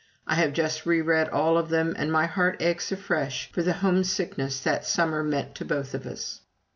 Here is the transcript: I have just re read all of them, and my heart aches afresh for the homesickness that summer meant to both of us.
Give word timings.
I 0.25 0.33
have 0.33 0.53
just 0.53 0.87
re 0.87 0.99
read 0.99 1.29
all 1.29 1.59
of 1.59 1.69
them, 1.69 1.93
and 1.95 2.11
my 2.11 2.25
heart 2.25 2.59
aches 2.59 2.91
afresh 2.91 3.51
for 3.51 3.61
the 3.61 3.73
homesickness 3.85 4.59
that 4.61 4.83
summer 4.83 5.23
meant 5.23 5.53
to 5.57 5.63
both 5.63 5.93
of 5.93 6.07
us. 6.07 6.41